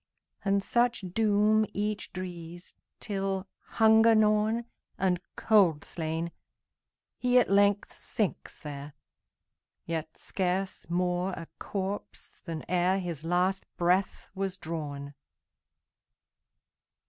[0.43, 4.65] And such doom each drees, Till, hunger gnawn,
[4.97, 6.31] And cold slain,
[7.19, 8.93] he at length sinks there,
[9.85, 15.13] Yet scarce more a corpse than ereHis last breath was drawn.